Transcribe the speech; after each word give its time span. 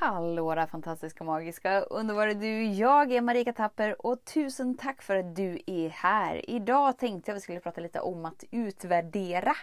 Hallå 0.00 0.54
där 0.54 0.66
fantastiska, 0.66 1.24
magiska, 1.24 1.80
underbara 1.80 2.34
du! 2.34 2.64
Jag 2.64 3.12
är 3.12 3.20
Marika 3.20 3.52
Tapper 3.52 4.06
och 4.06 4.24
tusen 4.24 4.76
tack 4.76 5.02
för 5.02 5.16
att 5.16 5.36
du 5.36 5.58
är 5.66 5.88
här. 5.88 6.50
Idag 6.50 6.98
tänkte 6.98 7.30
jag 7.30 7.34
att 7.34 7.40
vi 7.40 7.42
skulle 7.42 7.60
prata 7.60 7.80
lite 7.80 8.00
om 8.00 8.24
att 8.24 8.44
utvärdera. 8.50 9.54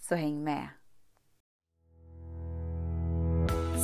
Så 0.00 0.14
häng 0.14 0.44
med! 0.44 0.68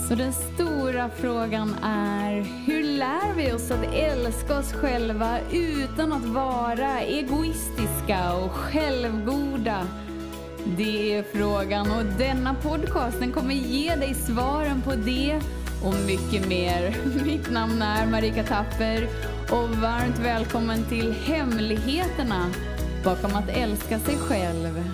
Så 0.09 0.15
den 0.15 0.33
stora 0.33 1.09
frågan 1.09 1.75
är, 1.85 2.33
hur 2.67 2.83
lär 2.83 3.35
vi 3.37 3.53
oss 3.53 3.71
att 3.71 3.95
älska 3.95 4.59
oss 4.59 4.73
själva 4.73 5.39
utan 5.53 6.13
att 6.13 6.25
vara 6.25 7.01
egoistiska 7.01 8.35
och 8.45 8.51
självgoda? 8.51 9.87
Det 10.77 11.17
är 11.17 11.23
frågan 11.23 11.91
och 11.91 12.05
denna 12.19 12.55
podcasten 12.55 13.33
kommer 13.33 13.55
ge 13.55 13.97
dig 13.97 14.15
svaren 14.15 14.83
på 14.83 14.95
det 14.95 15.41
och 15.85 15.95
mycket 16.07 16.49
mer. 16.49 16.97
Mitt 17.25 17.51
namn 17.51 17.83
är 17.83 18.07
Marika 18.07 18.45
Tapper 18.45 19.05
och 19.51 19.69
varmt 19.69 20.19
välkommen 20.19 20.85
till 20.89 21.13
Hemligheterna 21.13 22.51
bakom 23.05 23.35
att 23.35 23.49
älska 23.49 23.99
sig 23.99 24.17
själv. 24.17 24.85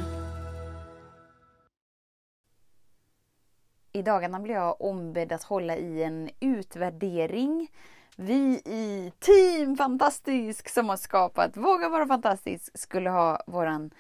I 3.92 4.02
dagarna 4.02 4.40
blir 4.40 4.54
jag 4.54 4.80
ombedd 4.80 5.32
att 5.32 5.42
hålla 5.42 5.76
i 5.76 6.02
en 6.02 6.30
utvärdering. 6.40 7.68
Vi 8.16 8.62
i 8.64 9.12
Team 9.18 9.76
Fantastisk 9.76 10.68
som 10.68 10.88
har 10.88 10.96
skapat 10.96 11.56
Våga 11.56 11.88
vara 11.88 12.06
fantastisk 12.06 12.78
skulle 12.78 13.10
ha 13.10 13.42
våran 13.46 13.90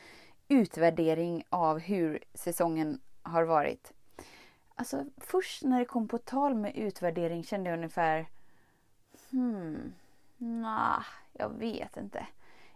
utvärdering 0.48 1.44
av 1.48 1.78
hur 1.78 2.18
säsongen 2.34 3.00
har 3.22 3.42
varit. 3.42 3.92
Alltså 4.78 5.04
först 5.16 5.62
när 5.62 5.78
det 5.78 5.84
kom 5.84 6.08
på 6.08 6.18
tal 6.18 6.54
med 6.54 6.76
utvärdering 6.76 7.44
kände 7.44 7.70
jag 7.70 7.76
ungefär 7.76 8.26
Hmm, 9.30 9.94
nah, 10.38 11.04
jag 11.32 11.48
vet 11.48 11.96
inte. 11.96 12.26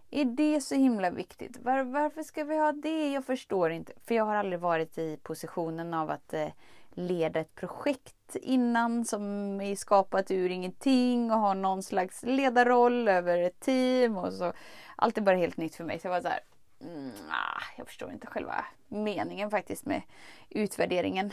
Är 0.09 0.25
det 0.25 0.61
så 0.61 0.75
himla 0.75 1.09
viktigt? 1.09 1.57
Var, 1.57 1.83
varför 1.83 2.23
ska 2.23 2.43
vi 2.43 2.57
ha 2.57 2.71
det? 2.71 3.11
Jag 3.11 3.25
förstår 3.25 3.71
inte. 3.71 3.93
För 4.05 4.15
jag 4.15 4.25
har 4.25 4.35
aldrig 4.35 4.59
varit 4.59 4.97
i 4.97 5.17
positionen 5.23 5.93
av 5.93 6.09
att 6.09 6.33
eh, 6.33 6.47
leda 6.89 7.39
ett 7.39 7.55
projekt 7.55 8.35
innan 8.35 9.05
som 9.05 9.61
är 9.61 9.75
skapat 9.75 10.31
ur 10.31 10.49
ingenting 10.49 11.31
och 11.31 11.39
har 11.39 11.55
någon 11.55 11.83
slags 11.83 12.23
ledarroll 12.23 13.07
över 13.07 13.37
ett 13.37 13.59
team 13.59 14.17
och 14.17 14.33
så. 14.33 14.53
Allt 14.95 15.17
är 15.17 15.21
bara 15.21 15.35
helt 15.35 15.57
nytt 15.57 15.75
för 15.75 15.83
mig. 15.83 15.99
Så 15.99 16.07
jag 16.07 16.11
var 16.11 16.21
så 16.21 16.27
här, 16.27 16.39
mm, 16.81 17.11
ah, 17.29 17.61
jag 17.77 17.87
förstår 17.87 18.11
inte 18.11 18.27
själva 18.27 18.65
meningen 18.87 19.51
faktiskt 19.51 19.85
med 19.85 20.01
utvärderingen. 20.49 21.31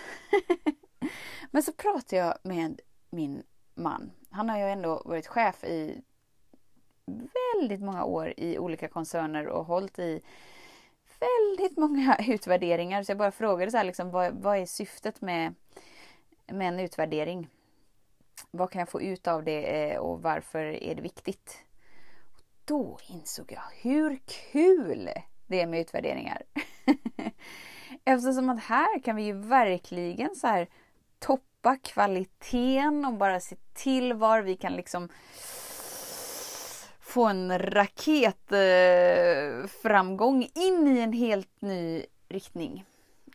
Men 1.50 1.62
så 1.62 1.72
pratade 1.72 2.16
jag 2.16 2.34
med 2.42 2.80
min 3.10 3.42
man. 3.74 4.10
Han 4.30 4.48
har 4.48 4.58
ju 4.58 4.64
ändå 4.64 5.02
varit 5.05 5.27
chef 5.27 5.64
i 5.64 6.02
väldigt 7.55 7.80
många 7.80 8.05
år 8.05 8.34
i 8.36 8.58
olika 8.58 8.88
koncerner 8.88 9.46
och 9.46 9.64
hållit 9.64 9.98
i 9.98 10.22
väldigt 11.20 11.78
många 11.78 12.16
utvärderingar. 12.28 13.02
Så 13.02 13.10
jag 13.10 13.18
bara 13.18 13.30
frågade 13.30 13.70
så 13.70 13.77
här, 13.77 13.84
liksom, 13.84 14.10
vad, 14.10 14.34
vad 14.34 14.58
är 14.58 14.66
syftet 14.66 15.20
med, 15.20 15.55
med 16.46 16.68
en 16.68 16.80
utvärdering? 16.80 17.48
Vad 18.50 18.70
kan 18.70 18.78
jag 18.78 18.88
få 18.88 19.02
ut 19.02 19.27
av 19.27 19.44
det 19.44 19.92
eh, 19.92 19.98
och 19.98 20.22
varför 20.22 20.64
är 20.64 20.94
det 20.94 21.02
viktigt? 21.02 21.58
Då 22.64 22.98
insåg 23.08 23.52
jag 23.52 23.62
hur 23.83 24.20
kul 24.52 25.10
det 25.48 25.66
med 25.66 25.80
utvärderingar. 25.80 26.42
Eftersom 28.04 28.50
att 28.50 28.60
här 28.60 29.02
kan 29.02 29.16
vi 29.16 29.22
ju 29.22 29.32
verkligen 29.32 30.34
så 30.34 30.46
här 30.46 30.68
toppa 31.18 31.77
kvaliteten 31.77 33.05
och 33.05 33.14
bara 33.14 33.40
se 33.40 33.56
till 33.74 34.14
var 34.14 34.42
vi 34.42 34.56
kan 34.56 34.72
liksom 34.72 35.08
få 37.00 37.24
en 37.24 37.58
raketframgång 37.58 40.42
eh, 40.42 40.48
in 40.55 40.96
i 40.96 41.00
en 41.00 41.12
helt 41.12 41.61
ny 41.61 42.05
riktning. 42.28 42.84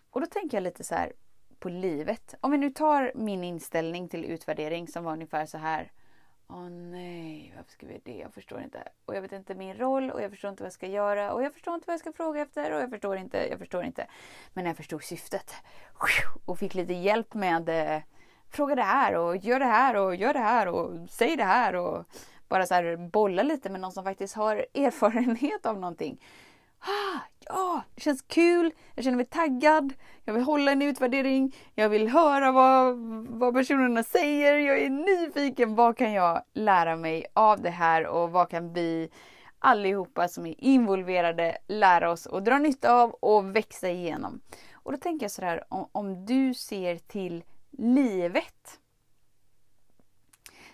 Och 0.09 0.21
då 0.21 0.27
tänker 0.27 0.57
jag 0.57 0.63
lite 0.63 0.83
så 0.83 0.95
här 0.95 1.13
på 1.59 1.69
livet. 1.69 2.35
Om 2.41 2.51
vi 2.51 2.57
nu 2.57 2.69
tar 2.69 3.11
min 3.15 3.43
inställning 3.43 4.09
till 4.09 4.25
utvärdering 4.25 4.87
som 4.87 5.03
var 5.03 5.13
ungefär 5.13 5.45
så 5.45 5.57
här. 5.57 5.91
Åh 6.47 6.69
nej, 6.69 7.53
varför 7.55 7.71
ska 7.71 7.87
vi 7.87 8.01
det? 8.03 8.17
Jag 8.17 8.33
förstår 8.33 8.61
inte. 8.61 8.83
Och 9.05 9.15
jag 9.15 9.21
vet 9.21 9.31
inte 9.31 9.55
min 9.55 9.77
roll 9.77 10.11
och 10.11 10.21
jag 10.21 10.31
förstår 10.31 10.49
inte 10.49 10.63
vad 10.63 10.67
jag 10.67 10.73
ska 10.73 10.87
göra 10.87 11.33
och 11.33 11.43
jag 11.43 11.53
förstår 11.53 11.73
inte 11.73 11.87
vad 11.87 11.93
jag 11.93 11.99
ska 11.99 12.11
fråga 12.13 12.41
efter 12.41 12.71
och 12.71 12.81
jag 12.81 12.89
förstår 12.89 13.17
inte, 13.17 13.47
jag 13.49 13.59
förstår 13.59 13.83
inte. 13.83 14.07
Men 14.53 14.65
jag 14.65 14.77
förstod 14.77 15.03
syftet 15.03 15.53
och 16.45 16.59
fick 16.59 16.73
lite 16.73 16.93
hjälp 16.93 17.33
med 17.33 17.69
eh, 17.69 18.01
fråga 18.49 18.75
det 18.75 18.81
här 18.81 19.15
och 19.15 19.37
gör 19.37 19.59
det 19.59 19.65
här 19.65 19.95
och 19.95 20.15
gör 20.15 20.33
det 20.33 20.39
här 20.39 20.67
och 20.67 21.09
säg 21.09 21.35
det 21.35 21.43
här 21.43 21.75
och 21.75 22.05
bara 22.47 22.65
så 22.65 22.73
här 22.73 22.97
bolla 22.97 23.43
lite 23.43 23.69
med 23.69 23.81
någon 23.81 23.91
som 23.91 24.03
faktiskt 24.03 24.35
har 24.35 24.55
erfarenhet 24.73 25.65
av 25.65 25.79
någonting. 25.79 26.21
Ah, 26.85 27.19
ja, 27.39 27.83
det 27.95 28.01
känns 28.01 28.21
kul, 28.21 28.71
jag 28.95 29.03
känner 29.03 29.17
mig 29.17 29.25
taggad, 29.25 29.93
jag 30.23 30.33
vill 30.33 30.43
hålla 30.43 30.71
en 30.71 30.81
utvärdering, 30.81 31.55
jag 31.75 31.89
vill 31.89 32.07
höra 32.07 32.51
vad, 32.51 32.97
vad 33.29 33.53
personerna 33.53 34.03
säger, 34.03 34.57
jag 34.57 34.79
är 34.81 34.89
nyfiken, 34.89 35.75
vad 35.75 35.97
kan 35.97 36.13
jag 36.13 36.43
lära 36.53 36.95
mig 36.95 37.25
av 37.33 37.61
det 37.61 37.69
här 37.69 38.07
och 38.07 38.31
vad 38.31 38.49
kan 38.49 38.73
vi 38.73 39.09
allihopa 39.59 40.27
som 40.27 40.45
är 40.45 40.55
involverade 40.57 41.57
lära 41.67 42.11
oss 42.11 42.25
och 42.25 42.43
dra 42.43 42.57
nytta 42.57 42.93
av 42.93 43.11
och 43.11 43.55
växa 43.55 43.89
igenom. 43.89 44.41
Och 44.73 44.91
då 44.91 44.97
tänker 44.97 45.23
jag 45.23 45.31
sådär, 45.31 45.63
om, 45.69 45.89
om 45.91 46.25
du 46.25 46.53
ser 46.53 46.95
till 46.97 47.43
livet. 47.71 48.79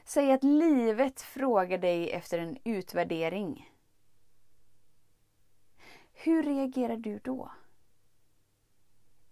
Säg 0.06 0.32
att 0.32 0.44
livet 0.44 1.22
frågar 1.22 1.78
dig 1.78 2.12
efter 2.12 2.40
en 2.40 2.58
utvärdering. 2.64 3.69
Hur 6.22 6.44
reagerar 6.44 6.98
du 6.98 7.20
då? 7.24 7.52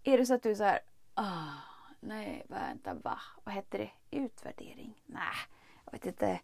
Är 0.02 0.18
det 0.18 0.26
så 0.26 0.34
att 0.34 0.42
du 0.42 0.50
är 0.50 0.54
så 0.54 0.64
här, 0.64 0.80
oh, 1.16 1.54
nej, 2.00 2.46
vänta, 2.48 2.94
va? 2.94 3.18
Vad 3.44 3.54
heter 3.54 3.78
det? 3.78 3.90
Utvärdering? 4.18 5.02
Nej, 5.06 5.34
jag 5.84 5.92
vet 5.92 6.06
inte. 6.06 6.40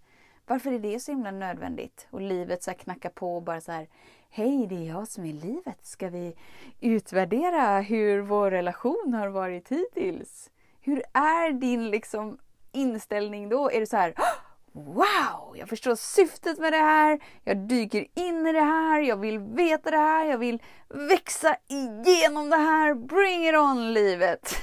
Varför 0.46 0.72
är 0.72 0.78
det 0.78 1.00
så 1.00 1.10
himla 1.10 1.30
nödvändigt? 1.30 2.06
Och 2.10 2.20
livet 2.20 2.62
så 2.62 2.70
här 2.70 2.78
knackar 2.78 3.10
på 3.10 3.36
och 3.36 3.42
bara 3.42 3.60
så 3.60 3.72
här, 3.72 3.88
hej, 4.30 4.66
det 4.66 4.74
är 4.74 4.88
jag 4.88 5.08
som 5.08 5.24
är 5.24 5.32
livet. 5.32 5.86
Ska 5.86 6.08
vi 6.08 6.36
utvärdera 6.80 7.80
hur 7.80 8.20
vår 8.20 8.50
relation 8.50 9.14
har 9.14 9.28
varit 9.28 9.68
hittills? 9.68 10.50
Hur 10.80 11.02
är 11.12 11.52
din 11.52 11.90
liksom 11.90 12.38
inställning 12.72 13.48
då? 13.48 13.70
Är 13.70 13.80
det 13.80 13.86
så 13.86 13.96
här, 13.96 14.14
ah, 14.16 14.43
Wow! 14.76 15.56
Jag 15.56 15.68
förstår 15.68 15.94
syftet 15.94 16.58
med 16.58 16.72
det 16.72 16.78
här. 16.78 17.20
Jag 17.44 17.56
dyker 17.56 18.06
in 18.14 18.46
i 18.46 18.52
det 18.52 18.60
här. 18.60 19.00
Jag 19.00 19.16
vill 19.16 19.38
veta 19.38 19.90
det 19.90 19.96
här. 19.96 20.24
Jag 20.24 20.38
vill 20.38 20.62
växa 20.88 21.56
igenom 21.68 22.50
det 22.50 22.56
här. 22.56 22.94
Bring 22.94 23.48
it 23.48 23.54
on 23.54 23.92
livet! 23.92 24.56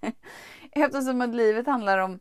Eftersom 0.72 1.20
att 1.20 1.34
livet 1.34 1.66
handlar 1.66 1.98
om 1.98 2.20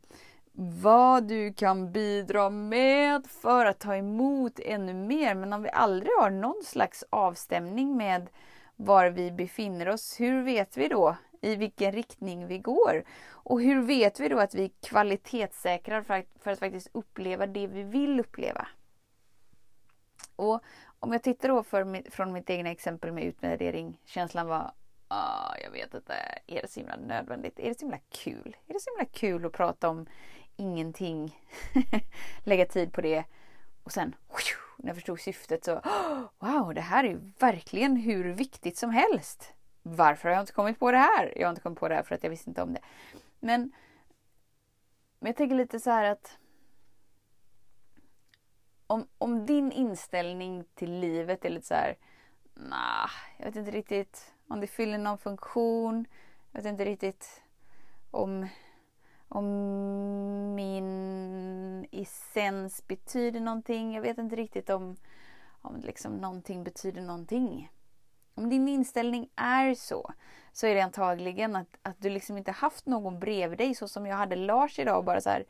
vad 0.82 1.28
du 1.28 1.54
kan 1.54 1.92
bidra 1.92 2.50
med 2.50 3.28
för 3.42 3.66
att 3.66 3.80
ta 3.80 3.96
emot 3.96 4.60
ännu 4.60 4.94
mer. 4.94 5.36
Men 5.36 5.54
om 5.54 5.64
vi 5.64 5.70
aldrig 5.70 6.12
har 6.20 6.30
någon 6.30 6.64
slags 6.64 7.04
avstämning 7.10 7.98
med 7.98 8.30
var 8.76 9.10
vi 9.10 9.32
befinner 9.32 9.90
oss, 9.90 10.20
hur 10.20 10.44
vet 10.44 10.78
vi 10.78 10.88
då 10.88 11.16
i 11.44 11.56
vilken 11.56 11.92
riktning 11.92 12.48
vi 12.48 12.58
går. 12.58 13.04
Och 13.30 13.62
hur 13.62 13.82
vet 13.82 14.20
vi 14.20 14.30
då 14.30 14.40
att 14.40 14.56
vi 14.56 14.70
kvalitetssäkrar 14.70 16.02
för 16.02 16.14
att, 16.14 16.26
för 16.40 16.52
att 16.52 16.60
faktiskt 16.60 16.90
uppleva 16.92 17.48
det 17.48 17.68
vi 17.68 17.84
vill 17.84 18.20
uppleva? 18.20 18.68
Och 20.36 20.64
om 21.00 21.12
jag 21.12 21.24
tittar 21.24 21.50
då 21.50 21.64
för, 21.64 22.12
från 22.12 22.34
mitt 22.34 22.50
egna 22.50 22.70
exempel 22.70 23.12
med 23.12 23.24
utvärdering, 23.24 24.02
känslan 24.06 24.48
var 24.48 24.72
ah, 25.08 25.56
jag 25.64 25.72
vet 25.72 25.94
inte, 25.94 26.14
är 26.48 26.62
det 26.62 26.72
så 26.72 26.80
himla 26.80 26.96
nödvändigt? 26.96 27.60
Är 27.60 27.70
det 27.70 27.80
så 27.80 27.86
himla 27.86 28.00
kul? 28.10 28.58
Är 28.68 28.74
det 28.74 28.80
så 28.80 28.90
himla 28.90 29.06
kul 29.06 29.46
att 29.46 29.54
prata 29.54 29.90
om 29.90 30.06
ingenting? 30.56 31.40
Lägga 32.44 32.66
tid 32.66 32.94
på 32.94 33.02
det 33.02 33.24
och 33.84 33.92
sen 33.92 34.16
när 34.78 34.90
jag 34.90 34.96
förstod 34.96 35.20
syftet 35.20 35.64
så 35.64 35.82
wow, 36.40 36.74
det 36.74 36.82
här 36.82 37.04
är 37.04 37.32
verkligen 37.40 37.96
hur 37.96 38.34
viktigt 38.34 38.78
som 38.78 38.90
helst. 38.90 39.54
Varför 39.84 40.30
har 40.30 40.36
jag 40.36 40.44
inte 40.44 40.54
kommit 40.54 40.80
på 40.80 40.92
det 40.92 40.98
här? 40.98 41.34
Jag 41.36 41.48
har 41.48 41.50
inte 41.50 41.62
kommit 41.62 41.80
på 41.80 41.90
det 41.90 41.96
här 41.96 42.04
för 42.04 42.16
att 42.16 42.24
jag 42.24 42.30
visste 42.30 42.50
inte 42.50 42.62
om 42.62 42.74
det. 42.74 42.82
Men, 43.40 43.62
men 45.20 45.30
jag 45.30 45.36
tänker 45.36 45.56
lite 45.56 45.80
så 45.80 45.90
här 45.90 46.04
att 46.04 46.38
om, 48.88 49.08
om 49.18 49.46
din 49.46 49.72
inställning 49.72 50.66
till 50.76 51.00
livet 51.00 51.46
är 51.46 51.50
lite 51.50 51.68
så 51.68 51.74
här, 51.74 51.98
nah, 52.54 53.10
jag 53.38 53.46
vet 53.46 53.56
inte 53.56 53.72
riktigt 53.72 54.34
om 54.48 54.60
det 54.60 54.68
fyller 54.68 54.98
någon 54.98 55.18
funktion. 55.18 56.06
Jag 56.52 56.62
vet 56.62 56.70
inte 56.70 56.86
riktigt 56.86 57.42
om, 58.12 58.48
om 59.28 59.46
min 60.56 61.88
essens 61.92 62.88
betyder 62.88 63.40
någonting. 63.40 63.94
Jag 63.94 64.02
vet 64.02 64.18
inte 64.18 64.36
riktigt 64.36 64.70
om, 64.70 64.96
om 65.62 65.82
liksom 65.82 66.14
någonting 66.14 66.64
betyder 66.64 67.02
någonting. 67.02 67.72
Om 68.36 68.50
din 68.50 68.68
inställning 68.68 69.30
är 69.36 69.74
så, 69.74 70.14
så 70.52 70.68
är 70.68 70.76
det 70.76 70.82
antagligen 70.82 71.56
att, 71.56 71.78
att 71.82 72.02
du 72.02 72.10
liksom 72.10 72.38
inte 72.38 72.52
haft 72.52 72.86
någon 72.86 73.20
bredvid 73.20 73.58
dig 73.58 73.76
så 73.76 73.88
som 73.88 74.06
jag 74.06 74.16
hade 74.16 74.36
Lars 74.36 74.80
idag 74.80 74.98
och 74.98 75.04
bara 75.04 75.22
så 75.22 75.30
här, 75.30 75.46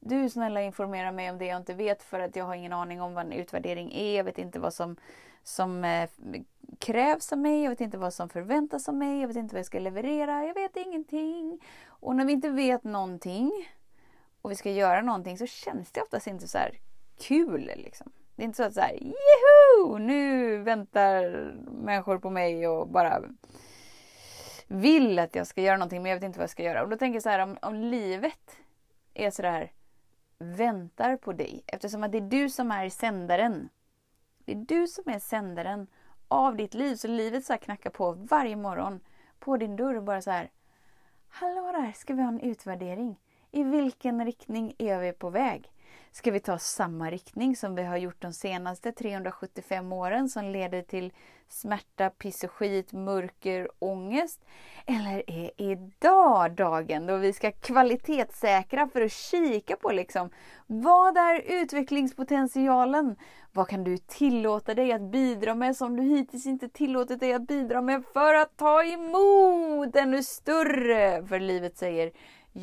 Du 0.00 0.30
snälla 0.30 0.62
informera 0.62 1.12
mig 1.12 1.30
om 1.30 1.38
det 1.38 1.46
jag 1.46 1.56
inte 1.56 1.74
vet 1.74 2.02
för 2.02 2.20
att 2.20 2.36
jag 2.36 2.44
har 2.44 2.54
ingen 2.54 2.72
aning 2.72 3.02
om 3.02 3.14
vad 3.14 3.26
en 3.26 3.32
utvärdering 3.32 3.92
är. 3.92 4.16
Jag 4.16 4.24
vet 4.24 4.38
inte 4.38 4.58
vad 4.58 4.74
som, 4.74 4.96
som 5.42 5.84
eh, 5.84 6.10
krävs 6.78 7.32
av 7.32 7.38
mig. 7.38 7.62
Jag 7.62 7.70
vet 7.70 7.80
inte 7.80 7.98
vad 7.98 8.14
som 8.14 8.28
förväntas 8.28 8.88
av 8.88 8.94
mig. 8.94 9.20
Jag 9.20 9.28
vet 9.28 9.36
inte 9.36 9.54
vad 9.54 9.58
jag 9.58 9.66
ska 9.66 9.78
leverera. 9.78 10.44
Jag 10.44 10.54
vet 10.54 10.76
ingenting. 10.76 11.60
Och 11.86 12.16
när 12.16 12.24
vi 12.24 12.32
inte 12.32 12.50
vet 12.50 12.84
någonting 12.84 13.52
och 14.42 14.50
vi 14.50 14.56
ska 14.56 14.70
göra 14.70 15.02
någonting 15.02 15.38
så 15.38 15.46
känns 15.46 15.90
det 15.90 16.02
oftast 16.02 16.26
inte 16.26 16.48
så 16.48 16.58
här 16.58 16.78
kul. 17.18 17.72
Liksom. 17.76 18.12
Det 18.38 18.42
är 18.42 18.44
inte 18.44 18.56
så 18.56 18.62
att 18.62 18.74
så 18.74 18.80
här, 18.80 18.92
Jeho! 18.92 19.98
Nu 19.98 20.56
väntar 20.58 21.52
människor 21.70 22.18
på 22.18 22.30
mig 22.30 22.68
och 22.68 22.88
bara 22.88 23.22
vill 24.66 25.18
att 25.18 25.34
jag 25.34 25.46
ska 25.46 25.62
göra 25.62 25.76
någonting 25.76 26.02
men 26.02 26.10
jag 26.10 26.16
vet 26.16 26.24
inte 26.24 26.38
vad 26.38 26.42
jag 26.42 26.50
ska 26.50 26.62
göra. 26.62 26.82
Och 26.82 26.88
då 26.88 26.96
tänker 26.96 27.16
jag 27.16 27.22
så 27.22 27.28
här 27.28 27.38
om, 27.38 27.58
om 27.62 27.74
livet 27.74 28.56
är 29.14 29.30
så 29.30 29.42
här 29.42 29.72
väntar 30.38 31.16
på 31.16 31.32
dig 31.32 31.62
eftersom 31.66 32.02
att 32.02 32.12
det 32.12 32.18
är 32.18 32.22
du 32.22 32.50
som 32.50 32.70
är 32.70 32.88
sändaren. 32.88 33.68
Det 34.44 34.52
är 34.52 34.56
du 34.56 34.86
som 34.86 35.12
är 35.12 35.18
sändaren 35.18 35.86
av 36.28 36.56
ditt 36.56 36.74
liv. 36.74 36.96
Så 36.96 37.08
livet 37.08 37.44
så 37.44 37.58
knackar 37.58 37.90
på 37.90 38.12
varje 38.12 38.56
morgon 38.56 39.00
på 39.38 39.56
din 39.56 39.76
dörr 39.76 39.94
och 39.94 40.02
bara 40.02 40.22
så 40.22 40.30
här. 40.30 40.50
Hallå 41.28 41.72
där, 41.72 41.92
ska 41.92 42.14
vi 42.14 42.22
ha 42.22 42.28
en 42.28 42.40
utvärdering? 42.40 43.20
I 43.50 43.62
vilken 43.62 44.24
riktning 44.24 44.74
är 44.78 44.98
vi 44.98 45.12
på 45.12 45.30
väg? 45.30 45.72
Ska 46.12 46.30
vi 46.30 46.40
ta 46.40 46.58
samma 46.58 47.10
riktning 47.10 47.56
som 47.56 47.74
vi 47.74 47.82
har 47.82 47.96
gjort 47.96 48.22
de 48.22 48.32
senaste 48.32 48.92
375 48.92 49.92
åren 49.92 50.28
som 50.28 50.44
leder 50.44 50.82
till 50.82 51.12
smärta, 51.48 52.10
piss 52.10 52.44
och 52.44 52.50
skit, 52.50 52.92
mörker, 52.92 53.68
ångest? 53.78 54.40
Eller 54.86 55.30
är 55.30 55.50
idag 55.56 56.52
dagen 56.52 57.06
då 57.06 57.16
vi 57.16 57.32
ska 57.32 57.52
kvalitetssäkra 57.52 58.88
för 58.88 59.02
att 59.02 59.12
kika 59.12 59.76
på 59.76 59.92
liksom 59.92 60.30
vad 60.66 61.16
är 61.16 61.62
utvecklingspotentialen? 61.62 63.16
Vad 63.52 63.68
kan 63.68 63.84
du 63.84 63.98
tillåta 63.98 64.74
dig 64.74 64.92
att 64.92 65.02
bidra 65.02 65.54
med 65.54 65.76
som 65.76 65.96
du 65.96 66.02
hittills 66.02 66.46
inte 66.46 66.68
tillåtit 66.68 67.20
dig 67.20 67.32
att 67.32 67.46
bidra 67.46 67.82
med 67.82 68.04
för 68.12 68.34
att 68.34 68.56
ta 68.56 68.84
emot 68.84 69.96
ännu 69.96 70.22
större? 70.22 71.26
För 71.26 71.40
livet 71.40 71.76
säger 71.76 72.12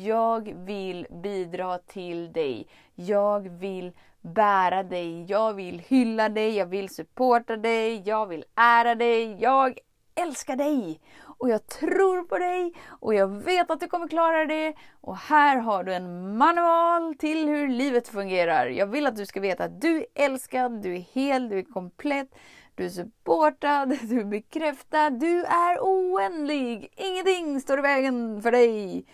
jag 0.04 0.54
vill 0.64 1.06
bidra 1.22 1.78
till 1.78 2.32
dig. 2.32 2.68
Jag 2.94 3.48
vill 3.48 3.92
bära 4.20 4.82
dig. 4.82 5.24
Jag 5.24 5.54
vill 5.54 5.78
hylla 5.78 6.28
dig. 6.28 6.56
Jag 6.56 6.66
vill 6.66 6.88
supporta 6.88 7.56
dig. 7.56 8.02
Jag 8.04 8.26
vill 8.26 8.44
ära 8.54 8.94
dig. 8.94 9.36
Jag 9.40 9.78
älskar 10.14 10.56
dig. 10.56 11.00
Och 11.38 11.50
jag 11.50 11.66
tror 11.66 12.22
på 12.22 12.38
dig 12.38 12.74
och 12.88 13.14
jag 13.14 13.28
vet 13.28 13.70
att 13.70 13.80
du 13.80 13.86
kommer 13.86 14.08
klara 14.08 14.44
det. 14.44 14.74
Och 15.00 15.16
här 15.16 15.56
har 15.56 15.84
du 15.84 15.94
en 15.94 16.36
manual 16.36 17.14
till 17.14 17.48
hur 17.48 17.68
livet 17.68 18.08
fungerar. 18.08 18.66
Jag 18.66 18.86
vill 18.86 19.06
att 19.06 19.16
du 19.16 19.26
ska 19.26 19.40
veta 19.40 19.64
att 19.64 19.80
du 19.80 19.96
är 19.96 20.06
älskad, 20.14 20.82
du 20.82 20.94
är 20.94 21.04
hel, 21.12 21.48
du 21.48 21.58
är 21.58 21.62
komplett. 21.62 22.28
Du 22.74 22.84
är 22.84 22.90
supportad, 22.90 23.88
du 24.02 24.20
är 24.20 24.24
bekräftad, 24.24 25.10
du 25.10 25.44
är 25.44 25.78
oändlig. 25.80 26.92
Ingenting 26.96 27.60
står 27.60 27.78
i 27.78 27.82
vägen 27.82 28.42
för 28.42 28.52
dig 28.52 29.04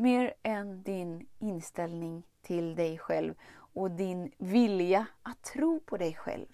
mer 0.00 0.34
än 0.42 0.82
din 0.82 1.26
inställning 1.38 2.22
till 2.42 2.74
dig 2.74 2.98
själv 2.98 3.34
och 3.74 3.90
din 3.90 4.32
vilja 4.38 5.06
att 5.22 5.42
tro 5.42 5.80
på 5.80 5.96
dig 5.96 6.14
själv. 6.14 6.46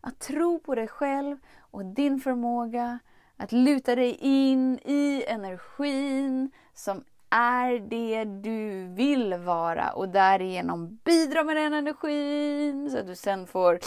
Att 0.00 0.18
tro 0.18 0.58
på 0.58 0.74
dig 0.74 0.88
själv 0.88 1.38
och 1.58 1.84
din 1.84 2.20
förmåga 2.20 2.98
att 3.36 3.52
luta 3.52 3.94
dig 3.94 4.14
in 4.20 4.78
i 4.84 5.24
energin 5.28 6.50
som 6.74 7.04
är 7.30 7.78
det 7.78 8.24
du 8.24 8.86
vill 8.86 9.34
vara 9.34 9.90
och 9.90 10.08
därigenom 10.08 10.98
bidra 11.04 11.44
med 11.44 11.56
den 11.56 11.72
energin 11.72 12.90
så 12.90 12.98
att 12.98 13.06
du 13.06 13.16
sen 13.16 13.46
får 13.46 13.78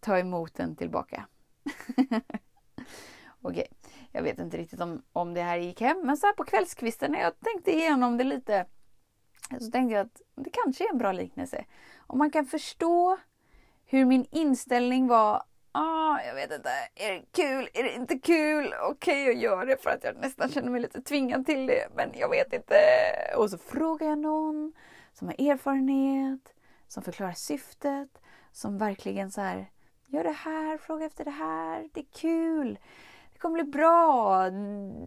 ta 0.00 0.18
emot 0.18 0.54
den 0.54 0.76
tillbaka. 0.76 1.26
Okej, 3.42 3.66
okay. 3.68 3.77
Jag 4.12 4.22
vet 4.22 4.38
inte 4.38 4.56
riktigt 4.56 4.80
om, 4.80 5.02
om 5.12 5.34
det 5.34 5.42
här 5.42 5.56
gick 5.56 5.80
hem. 5.80 6.00
Men 6.04 6.16
så 6.16 6.26
här 6.26 6.34
på 6.34 6.44
kvällskvisten 6.44 7.12
när 7.12 7.20
jag 7.20 7.40
tänkte 7.40 7.72
igenom 7.72 8.16
det 8.16 8.24
lite 8.24 8.66
så 9.60 9.70
tänkte 9.70 9.94
jag 9.94 10.06
att 10.06 10.22
det 10.34 10.50
kanske 10.50 10.84
är 10.84 10.92
en 10.92 10.98
bra 10.98 11.12
liknelse. 11.12 11.64
Om 12.06 12.18
man 12.18 12.30
kan 12.30 12.46
förstå 12.46 13.18
hur 13.84 14.04
min 14.04 14.26
inställning 14.30 15.06
var 15.06 15.42
Ah, 15.72 16.20
jag 16.26 16.34
vet 16.34 16.52
inte. 16.52 16.70
Är 16.94 17.12
det 17.12 17.22
kul? 17.32 17.68
Är 17.74 17.82
det 17.82 17.94
inte 17.94 18.18
kul? 18.18 18.74
Okej, 18.82 19.22
okay, 19.22 19.32
jag 19.32 19.34
gör 19.34 19.66
det 19.66 19.82
för 19.82 19.90
att 19.90 20.04
jag 20.04 20.16
nästan 20.16 20.48
känner 20.48 20.70
mig 20.70 20.80
lite 20.80 21.02
tvingad 21.02 21.46
till 21.46 21.66
det. 21.66 21.88
Men 21.94 22.10
jag 22.14 22.28
vet 22.28 22.52
inte. 22.52 22.76
Och 23.36 23.50
så 23.50 23.58
frågar 23.58 24.08
jag 24.08 24.18
någon 24.18 24.72
som 25.12 25.28
har 25.28 25.50
erfarenhet, 25.50 26.54
som 26.88 27.02
förklarar 27.02 27.32
syftet, 27.32 28.22
som 28.52 28.78
verkligen 28.78 29.30
så 29.30 29.40
här, 29.40 29.70
gör 30.06 30.24
det 30.24 30.32
här, 30.32 30.78
fråga 30.78 31.06
efter 31.06 31.24
det 31.24 31.30
här, 31.30 31.88
det 31.92 32.00
är 32.00 32.20
kul. 32.20 32.78
Det 33.38 33.42
kommer 33.42 33.62
bli 33.62 33.72
bra. 33.72 34.50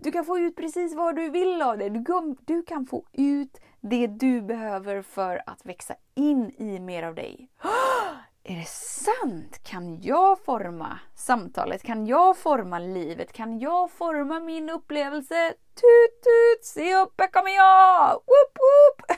Du 0.04 0.12
kan 0.12 0.26
få 0.26 0.40
ut 0.40 0.56
precis 0.56 0.96
vad 0.96 1.16
du 1.16 1.30
vill 1.30 1.62
av 1.62 1.78
det. 1.78 1.90
Du 1.90 2.06
kan, 2.06 2.38
du 2.46 2.64
kan 2.64 2.86
få 2.86 3.06
ut 3.14 3.58
det 3.82 4.08
du 4.08 4.42
behöver 4.42 5.02
för 5.02 5.42
att 5.46 5.66
växa 5.66 5.96
in 6.16 6.52
i 6.58 6.80
mer 6.80 7.04
av 7.04 7.16
dig. 7.16 7.50
Är 8.44 8.56
det 8.56 8.68
sant? 8.68 9.64
Kan 9.64 10.02
jag 10.02 10.40
forma 10.40 11.00
samtalet? 11.16 11.84
Kan 11.84 12.08
jag 12.08 12.38
forma 12.38 12.80
livet? 12.80 13.34
Kan 13.34 13.60
jag 13.60 13.92
forma 13.92 14.40
min 14.40 14.70
upplevelse? 14.70 15.54
Tut 15.74 16.22
tut, 16.24 16.66
se 16.66 16.96
upp, 16.96 17.14
här 17.18 17.28
kommer 17.28 17.52
jag! 17.52 18.14
Woop 18.14 18.58
woop! 18.62 19.18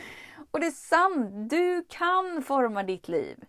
Och 0.50 0.60
det 0.60 0.66
är 0.66 0.70
sant, 0.70 1.50
du 1.50 1.84
kan 1.88 2.42
forma 2.42 2.82
ditt 2.82 3.08
liv. 3.08 3.44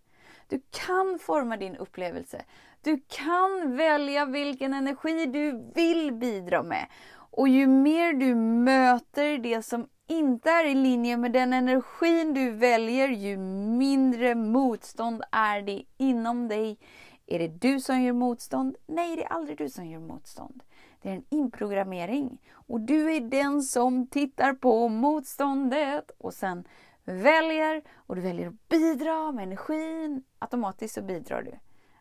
Du 0.47 0.61
kan 0.71 1.19
forma 1.19 1.57
din 1.57 1.75
upplevelse. 1.75 2.45
Du 2.81 3.01
kan 3.07 3.75
välja 3.77 4.25
vilken 4.25 4.73
energi 4.73 5.25
du 5.25 5.71
vill 5.75 6.13
bidra 6.13 6.63
med. 6.63 6.87
Och 7.31 7.47
ju 7.47 7.67
mer 7.67 8.13
du 8.13 8.35
möter 8.35 9.37
det 9.37 9.61
som 9.61 9.87
inte 10.07 10.49
är 10.49 10.65
i 10.65 10.75
linje 10.75 11.17
med 11.17 11.31
den 11.31 11.53
energin 11.53 12.33
du 12.33 12.51
väljer, 12.51 13.07
ju 13.07 13.37
mindre 13.77 14.35
motstånd 14.35 15.23
är 15.31 15.61
det 15.61 15.83
inom 15.97 16.47
dig. 16.47 16.79
Är 17.25 17.39
det 17.39 17.47
du 17.47 17.79
som 17.79 18.01
gör 18.01 18.13
motstånd? 18.13 18.75
Nej, 18.87 19.15
det 19.15 19.23
är 19.23 19.33
aldrig 19.33 19.57
du 19.57 19.69
som 19.69 19.85
gör 19.85 19.99
motstånd. 19.99 20.63
Det 21.01 21.09
är 21.09 21.13
en 21.13 21.25
inprogrammering. 21.29 22.41
Och 22.51 22.81
du 22.81 23.15
är 23.15 23.21
den 23.21 23.61
som 23.61 24.07
tittar 24.07 24.53
på 24.53 24.89
motståndet 24.89 26.11
och 26.17 26.33
sen 26.33 26.67
väljer 27.05 27.83
och 27.95 28.15
du 28.15 28.21
väljer 28.21 28.47
att 28.47 28.69
bidra 28.69 29.31
med 29.31 29.43
energin. 29.43 30.23
Automatiskt 30.39 30.95
så 30.95 31.01
bidrar 31.01 31.41
du. 31.41 31.51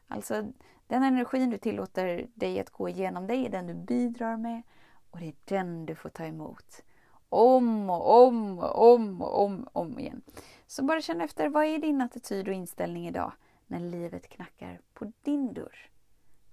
Alltså 0.09 0.53
den 0.87 1.03
energin 1.03 1.51
du 1.51 1.59
tillåter 1.59 2.29
dig 2.35 2.61
att 2.61 2.71
gå 2.71 2.89
igenom 2.89 3.27
dig 3.27 3.47
är 3.47 3.51
den 3.51 3.67
du 3.67 3.75
bidrar 3.75 4.37
med 4.37 4.63
och 5.11 5.19
det 5.19 5.27
är 5.27 5.35
den 5.45 5.87
du 5.87 5.95
får 5.95 6.09
ta 6.09 6.25
emot. 6.25 6.83
Om 7.29 7.91
och 7.91 8.27
om 8.27 8.59
och 8.59 8.95
om 8.95 9.23
och 9.23 9.45
om, 9.45 9.69
om 9.73 9.99
igen. 9.99 10.23
Så 10.67 10.85
bara 10.85 11.01
känn 11.01 11.21
efter, 11.21 11.49
vad 11.49 11.65
är 11.65 11.79
din 11.79 12.01
attityd 12.01 12.49
och 12.49 12.55
inställning 12.55 13.09
idag 13.09 13.33
när 13.67 13.81
livet 13.81 14.29
knackar 14.29 14.81
på 14.95 15.13
din 15.23 15.55
dörr? 15.55 15.91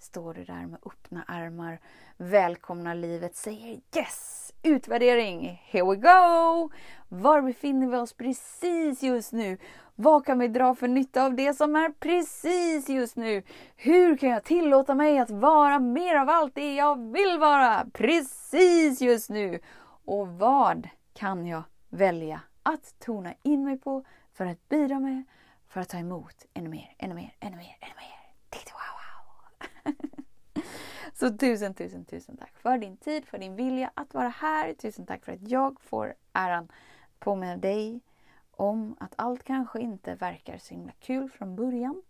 Står 0.03 0.33
du 0.33 0.43
där 0.43 0.65
med 0.65 0.79
öppna 0.85 1.23
armar, 1.27 1.79
välkomnar 2.17 2.95
livet, 2.95 3.35
säger 3.35 3.79
yes! 3.95 4.51
Utvärdering, 4.63 5.61
here 5.65 5.85
we 5.85 5.95
go! 5.95 6.69
Var 7.09 7.41
befinner 7.41 7.87
vi 7.87 7.97
oss 7.97 8.13
precis 8.13 9.03
just 9.03 9.31
nu? 9.31 9.57
Vad 9.95 10.25
kan 10.25 10.39
vi 10.39 10.47
dra 10.47 10.75
för 10.75 10.87
nytta 10.87 11.25
av 11.25 11.35
det 11.35 11.53
som 11.53 11.75
är 11.75 11.89
precis 11.99 12.89
just 12.89 13.15
nu? 13.15 13.43
Hur 13.75 14.17
kan 14.17 14.29
jag 14.29 14.43
tillåta 14.43 14.95
mig 14.95 15.19
att 15.19 15.29
vara 15.29 15.79
mer 15.79 16.15
av 16.15 16.29
allt 16.29 16.55
det 16.55 16.75
jag 16.75 17.11
vill 17.11 17.39
vara 17.39 17.85
precis 17.93 19.01
just 19.01 19.29
nu? 19.29 19.59
Och 20.05 20.27
vad 20.27 20.89
kan 21.13 21.47
jag 21.47 21.63
välja 21.89 22.41
att 22.63 22.99
tona 22.99 23.33
in 23.41 23.63
mig 23.63 23.77
på 23.77 24.03
för 24.33 24.45
att 24.45 24.69
bidra 24.69 24.99
med, 24.99 25.23
för 25.67 25.81
att 25.81 25.89
ta 25.89 25.97
emot 25.97 26.45
ännu 26.53 26.69
mer, 26.69 26.95
ännu 26.97 27.15
mer, 27.15 27.35
ännu 27.39 27.57
mer, 27.57 27.77
ännu 27.81 27.95
mer. 27.95 28.13
Wow, 28.53 28.73
wow. 28.73 29.13
Så 31.23 31.29
tusen, 31.29 31.73
tusen, 31.73 32.05
tusen 32.05 32.37
tack 32.37 32.57
för 32.57 32.77
din 32.77 32.97
tid, 32.97 33.25
för 33.25 33.37
din 33.37 33.55
vilja 33.55 33.91
att 33.93 34.13
vara 34.13 34.29
här. 34.29 34.73
Tusen 34.73 35.05
tack 35.05 35.25
för 35.25 35.31
att 35.31 35.49
jag 35.49 35.81
får 35.81 36.13
äran 36.33 36.71
påminna 37.19 37.57
dig 37.57 38.01
om 38.51 38.95
att 38.99 39.13
allt 39.15 39.43
kanske 39.43 39.79
inte 39.79 40.15
verkar 40.15 40.57
så 40.57 40.73
himla 40.73 40.91
kul 40.99 41.29
från 41.29 41.55
början. 41.55 42.03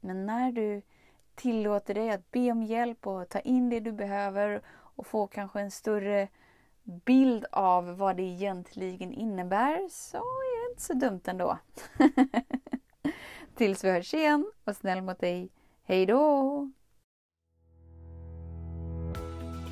Men 0.00 0.26
när 0.26 0.52
du 0.52 0.82
tillåter 1.34 1.94
dig 1.94 2.10
att 2.10 2.30
be 2.30 2.52
om 2.52 2.62
hjälp 2.62 3.06
och 3.06 3.28
ta 3.28 3.40
in 3.40 3.68
det 3.68 3.80
du 3.80 3.92
behöver 3.92 4.62
och 4.68 5.06
få 5.06 5.26
kanske 5.26 5.60
en 5.60 5.70
större 5.70 6.28
bild 6.82 7.46
av 7.52 7.96
vad 7.96 8.16
det 8.16 8.22
egentligen 8.22 9.12
innebär 9.12 9.88
så 9.90 10.16
är 10.16 10.66
det 10.66 10.70
inte 10.70 10.82
så 10.82 10.94
dumt 10.94 11.22
ändå. 11.24 11.58
Tills 13.54 13.84
vi 13.84 13.90
hörs 13.90 14.14
igen, 14.14 14.52
var 14.64 14.74
snäll 14.74 15.02
mot 15.02 15.18
dig. 15.18 15.50
Hej 15.84 16.06
då! 16.06 16.70